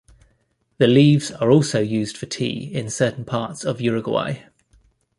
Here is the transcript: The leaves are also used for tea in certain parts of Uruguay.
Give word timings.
The 0.79 0.87
leaves 0.87 1.29
are 1.29 1.51
also 1.51 1.79
used 1.79 2.17
for 2.17 2.25
tea 2.25 2.73
in 2.73 2.89
certain 2.89 3.23
parts 3.23 3.63
of 3.63 3.79
Uruguay. 3.81 4.39